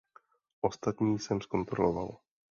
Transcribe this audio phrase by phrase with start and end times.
[0.61, 2.17] Ostatní jsem zkontroloval.